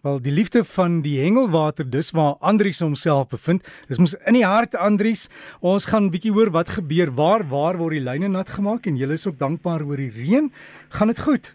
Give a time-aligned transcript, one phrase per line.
[0.00, 3.66] Wel die liefde van die hengelwater dis waar Andries homself bevind.
[3.88, 5.26] Dis mos in die hart Andries.
[5.60, 7.12] Ons gaan bietjie hoor wat gebeur.
[7.18, 10.48] Waar waar word die lyne nat gemaak en jy is ook dankbaar oor die reën.
[10.96, 11.50] Gaan dit goed?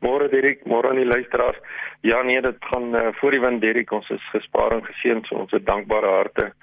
[0.00, 1.60] Môre Dirk, môre aan die luisteraars.
[2.00, 3.92] Ja nee, dit gaan uh, voor die wind Dirk.
[3.92, 6.54] Ons is gespaar en geseën so ons het dankbare harte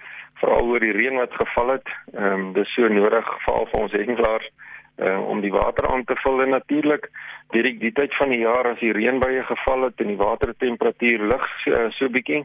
[0.42, 1.94] veral oor die reën wat geval het.
[2.16, 4.69] Ehm um, dis so nodig veral vir ons hengelaars uh,
[5.00, 7.10] om die water aan te vul en natuurlik
[7.54, 11.24] deur die, die tyd van die jaar as die reënbuie geval het en die watertemperatuur
[11.32, 12.44] lig uh, so bietjie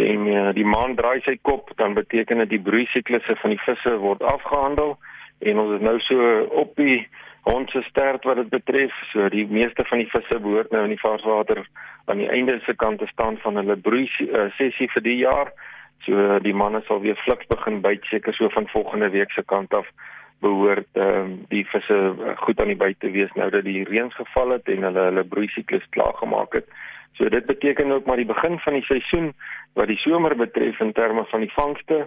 [0.00, 3.62] dan uh, die maan draai sy kop dan beteken dit die broei siklusse van die
[3.64, 4.96] visse word afgehandel
[5.40, 6.30] en ons is nou so
[6.64, 7.00] op die
[7.48, 11.00] onsse stert wat dit betref so die meeste van die visse behoort nou in die
[11.00, 11.64] varswater
[12.10, 15.52] aan die einde se kant te staan van hulle broei uh, sessie vir die jaar.
[16.04, 19.74] So die manne sal weer fliks begin byt seker so van volgende week se kant
[19.74, 19.88] af
[20.40, 24.10] behoort ehm um, die visse eh, goed aan die buite wees nou dat die reën
[24.16, 26.66] geval het en hulle hulle broei siklus klaar gemaak het.
[27.18, 29.32] So dit beteken ook maar die begin van die seisoen
[29.78, 32.06] wat die somer betref in terme van die vangste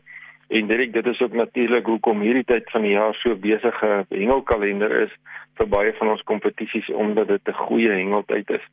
[0.50, 4.92] en dit dit is ook natuurlik hoekom hierdie tyd van die jaar so besige hengelkalender
[5.06, 5.14] is
[5.58, 8.66] vir baie van ons kompetisies omdat dit 'n goeie hengeltyd is.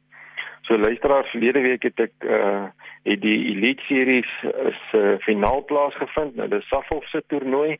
[0.62, 2.68] So luisteraars verlede week het ek uh
[3.02, 4.28] het die Elite Series
[4.68, 6.36] is uh, finaal plaasgevind.
[6.36, 7.78] Nou dis Safhof se toernooi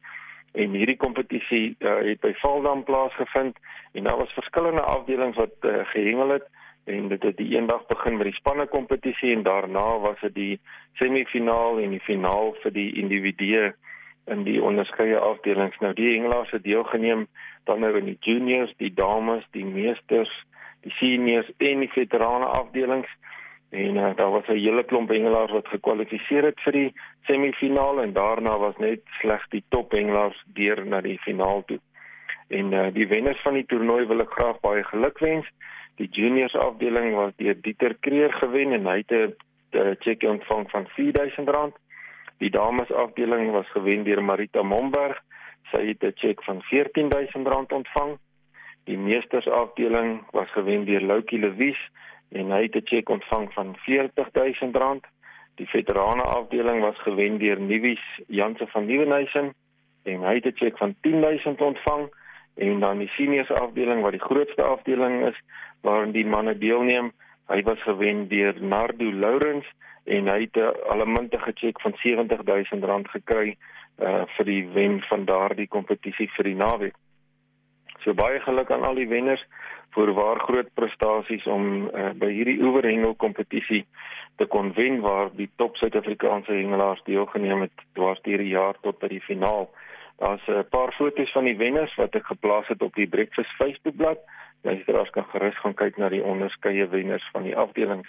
[0.52, 3.58] en hierdie kompetisie uh, het by Valdam plaasgevind
[3.92, 6.48] en daar was verskillende afdelings wat uh, gehengel het
[6.84, 10.60] en dit het die eendag begin met die spanne kompetisie en daarna was dit die
[10.98, 13.70] semifinaal en die finaal vir die individue
[14.30, 15.78] in die onderskeie afdelings.
[15.78, 17.26] Nou die hengelaars het deelgeneem
[17.64, 20.32] dan nou in die juniors, die dames, die meesters,
[20.86, 23.10] die seniors en die veterane afdelings
[23.70, 28.12] en uh, daar was 'n hele klomp hengelaars wat gekwalifiseer het vir die semifinaal en
[28.12, 31.78] daarna was net slegs die top hengelaars deur na die finaal toe.
[32.48, 35.46] En uh, die wenners van die toernooi wil ek graag baie gelukwens.
[35.96, 39.12] Die juniors afdeling was deur Dieter Kreer gewen en hy het
[39.72, 41.78] 'n cheque ontvang van R4000.
[42.38, 45.22] Die dames afdeling was gewen deur Marita Momberg.
[45.70, 48.18] Sy het 'n cheque van R14000 ontvang.
[48.84, 51.90] Die meesters afdeling was gewen deur Loukie Lewis
[52.32, 55.06] en hy het 'n cheque ontvang van R40000.
[55.54, 59.54] Die veterane afdeling was gewen deur Nuwies Janse van Nieuwenhuizen
[60.02, 62.08] en hy het 'n cheque van R10000 ontvang
[62.54, 65.40] en dan die seniors afdeling wat die grootste afdeling is
[65.80, 67.12] waarin die manne deelneem,
[67.46, 69.66] hy was gewen deur Nardo Lourens
[70.04, 73.56] en hy het 'n allemintige cheque van R70000 gekry
[74.00, 76.94] uh vir die wen van daardie kompetisie vir die naweek.
[78.00, 79.44] So baie geluk aan al die wenners
[79.90, 83.84] voorwaar groot prestasies om uh, by hierdie oeverhengel kompetisie
[84.36, 88.98] te kon wen waar die top Suid-Afrikaanse hengelaars deelgeneem het dwars deur die jaar tot
[89.02, 89.68] by die finaal.
[90.20, 94.18] Daar's 'n paar foto's van die wenners wat ek geplaas het op die Breakfast Facebookblad.
[94.62, 98.08] Luisteraars kan gerus gaan kyk na die onderskeie wenners van die afdelings.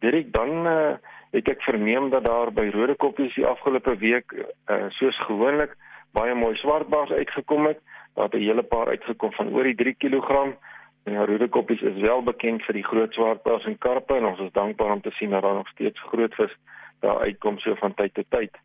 [0.00, 0.94] Direk dan uh,
[1.30, 5.76] het ek verneem dat daar by Rode Koppies die afgelope week uh, soos gewoonlik
[6.12, 7.78] baie mooi swartbaars uitgekom het.
[8.14, 10.56] Daar het 'n hele paar uitgekom van oor die 3 kg
[11.04, 14.92] Ja, roedekoppies is wel bekend vir die groot swartbaars en karpe en ons is dankbaar
[14.92, 16.56] om te sien dat daar nog steeds groot vis
[17.00, 18.58] daar uitkom so van tyd tot tyd.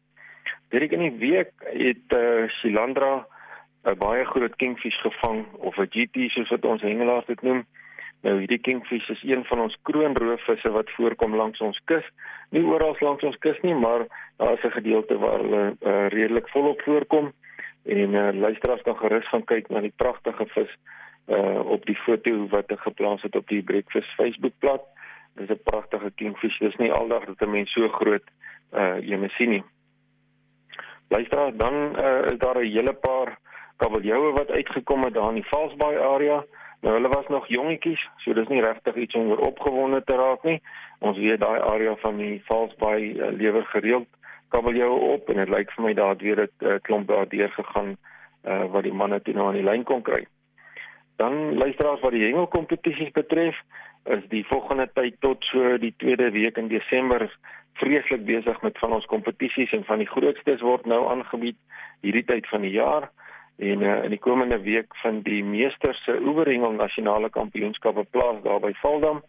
[0.69, 3.25] Dit in die week het eh uh, Shilandra
[3.85, 7.65] 'n baie groot kingfish gevang of 'n GT soos wat ons hengelaars dit noem.
[8.21, 12.05] Nou hierdie kingfish is een van ons kroonroofvisse wat voorkom langs ons kus.
[12.49, 14.07] Nie oral langs ons kus nie, maar
[14.37, 17.33] daar is 'n gedeelte waar hulle uh, redelik volop voorkom
[17.85, 20.77] en uh, luisteraars kan gerus gaan kyk na die pragtige vis
[21.27, 24.81] uh op die foto wat ek geplaas het op die Breakfast Facebookblad.
[25.35, 26.59] Dis 'n pragtige kingfish.
[26.59, 28.23] Dis nie aldag dat 'n mens so groot
[28.73, 29.63] uh een sien nie.
[31.09, 33.37] Luister dan uh is daar 'n hele paar
[33.77, 36.43] kabeljoue wat uitgekom het daar in die Valsbaai area.
[36.81, 40.43] Nou hulle was nog jongetjies, so dis nie regtig iets om oor opgewonde te raak
[40.43, 40.61] nie.
[40.99, 44.07] Ons weet daai area van die Valsbaai uh, lewer gereeld
[44.49, 47.49] kabeljoue op en dit lyk vir my daar het weer 'n uh, klomp daar deur
[47.49, 47.97] gegaan
[48.45, 50.25] uh wat die manne toe nou aan die lyn kon kry.
[51.15, 53.55] Dan luisteraars wat die hengelkompetisies betref,
[54.03, 57.29] is die volgende tyd tot so die tweede week in Desember
[57.73, 61.57] vreeslik besig met van ons kompetisies en van die grootstes word nou aangebied
[62.05, 63.09] hierdie tyd van die jaar
[63.57, 68.59] en uh, in die komende week van die meesters se oeverhengel nasionale kampioenskappe plaas daar
[68.59, 69.23] by Valdam.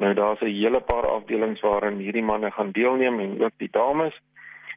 [0.00, 4.16] Nou daar's 'n hele paar afdelings waarin hierdie manne gaan deelneem en ook die dames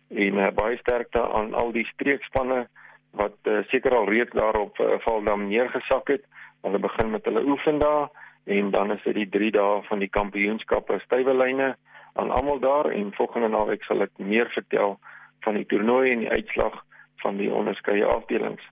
[0.09, 2.67] en uh, baie sterkte aan al die streekspanne
[3.13, 6.23] wat uh, seker al reeds daarop uh, Valdam neergesak het.
[6.61, 8.09] Hulle begin met hulle oefendae
[8.43, 11.75] en dan is dit die 3 dae van die kampioenskappe stywelyne
[12.13, 14.97] aan almal daar en volgende naweek sal ek meer vertel
[15.45, 16.81] van die toernooi en die uitslag
[17.23, 18.63] van die onderskeie afdelings.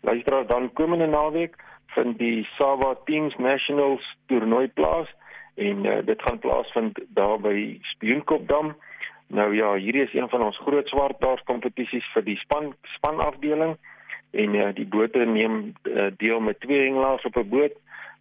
[0.00, 1.56] Luisteraars dan komende naweek
[1.94, 5.10] vind die Sava Teams Nationals toernooi plaas
[5.54, 8.76] en uh, dit gaan plaasvind daar by Spioenkopdam.
[9.28, 13.76] Nou ja, hierdie is een van ons groot swartdaars kompetisies vir die span spanafdeling
[14.30, 17.74] en uh, die bote neem uh, deel met twee hengelaars op 'n boot.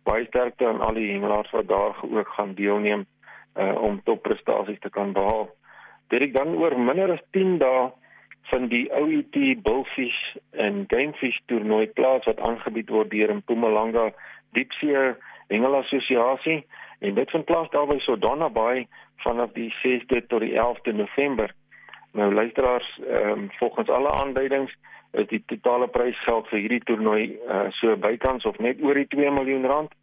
[0.04, 3.06] Baie sterkte aan al die hengelaars wat daar ook gaan deelneem
[3.56, 5.50] uh, om topprestasies te kan behaal.
[6.08, 7.92] Dit dan oor minder as 10 dae
[8.42, 14.12] van die OET Bullfish en Gamefish toernooi plaas wat aangebied word deur Mpumalanga
[14.56, 15.16] Diepsee
[15.48, 16.66] Hengelassosiasie
[17.00, 18.88] en dit vind plaas daar by Sodana Bay
[19.24, 21.54] vanaf die 6de tot die 11de November.
[22.12, 24.74] Nou luisteraars, ehm um, volgens alle aanduidings
[25.12, 29.32] is die totale prysgeld vir hierdie toernooi uh, so bykans of net oor die 2
[29.32, 29.94] miljoen rand.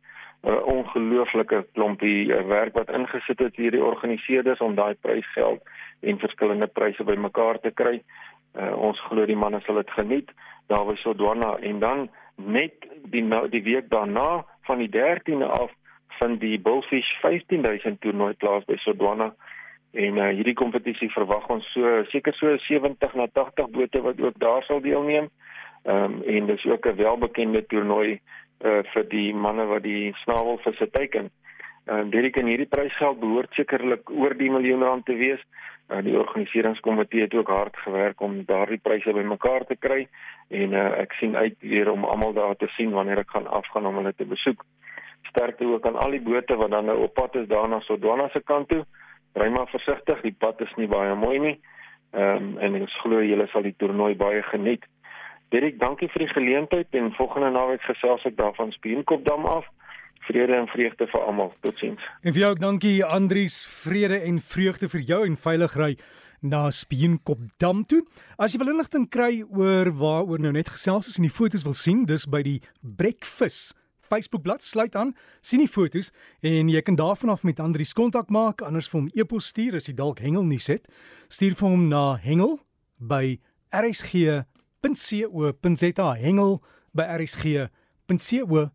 [0.44, 5.62] 'n uh, Ongelooflike klompie uh, werk wat ingesit het hierdie organiseerders om daai prysgeld
[6.00, 8.02] en verskillende pryse bymekaar te kry.
[8.54, 10.30] Uh, ons glo die manne sal dit geniet
[10.66, 15.72] daar by Sodwana en dan net die nou die week daarna van die 13de af
[16.18, 19.32] van die Bullfish 15000 toernooi plaas by Sodwana
[19.94, 24.38] en uh, hierdie kompetisie verwag ons so seker so 70 na 80 bote wat ook
[24.42, 25.30] daar sal deelneem.
[25.84, 28.20] Ehm um, en dis ook 'n welbekende toernooi
[28.64, 31.30] uh, vir die manne wat die snavelvisse teiken.
[31.84, 35.42] En uh, Derek en hierdie prysgeld behoort sekerlik oor die miljoen rand te wees.
[35.88, 40.08] Uh, die organiseringskomitee het ook hard gewerk om daardie pryse bymekaar te kry
[40.48, 43.86] en uh, ek sien uit weer om almal daar te sien wanneer ek gaan afgaan
[43.86, 44.64] om hulle te besoek
[45.30, 48.42] sterkte ook aan al die bote wat dan nou op pad is daarna Sodwana se
[48.44, 48.84] kant toe.
[49.34, 51.56] Ry maar versigtig, die pad is nie baie mooi nie.
[52.14, 54.84] Ehm um, en ons glo julle sal die toernooi baie geniet.
[55.54, 59.66] Derek, dankie vir die geleentheid en volgende naweek gesels ek daarvan Spienkopdam af.
[60.26, 61.52] Vrede en vreugde vir almal.
[61.60, 62.00] Totsiens.
[62.22, 65.92] En vir jou ook dankie Andries, vrede en vreugde vir jou en veilig ry
[66.40, 68.02] na Spienkopdam toe.
[68.38, 71.76] As jy wil inligting kry oor waaroor nou net gesels is en die foto's wil
[71.76, 73.76] sien, dis by die Breakfast
[74.08, 78.30] Facebookblad sluit aan, sien die fotos en jy kan daarvan af met Andri se kontak
[78.30, 80.88] maak, anders vir hom e-pos stuur as jy dalk hengel nie het.
[81.28, 82.58] Stuur vir hom na hengel
[82.98, 83.38] by
[83.74, 84.44] rsg.co.za
[86.20, 86.62] hengel
[86.94, 88.70] by rsg.co.za